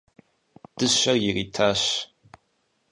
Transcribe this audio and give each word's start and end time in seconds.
Дыщэр 0.77 1.15
иритащ. 1.27 1.81